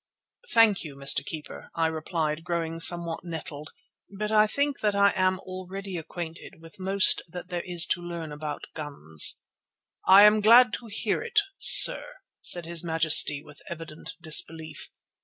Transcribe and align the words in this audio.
"Thank 0.49 0.83
you, 0.83 0.95
Mr. 0.95 1.23
Keeper," 1.23 1.69
I 1.75 1.85
replied, 1.85 2.43
growing 2.43 2.79
somewhat 2.79 3.19
nettled, 3.23 3.69
"but 4.17 4.31
I 4.31 4.47
think 4.47 4.79
that 4.79 4.95
I 4.95 5.11
am 5.15 5.37
already 5.41 5.95
acquainted 5.95 6.59
with 6.59 6.79
most 6.79 7.21
that 7.27 7.49
there 7.49 7.61
is 7.63 7.85
to 7.91 8.01
learn 8.01 8.31
about 8.31 8.65
guns." 8.73 9.43
"I 10.07 10.23
am 10.23 10.41
glad 10.41 10.73
to 10.79 10.87
hear 10.87 11.21
it, 11.21 11.41
sir," 11.59 12.03
said 12.41 12.65
his 12.65 12.83
majesty 12.83 13.43
with 13.43 13.61
evident 13.69 14.13
disbelief. 14.19 14.89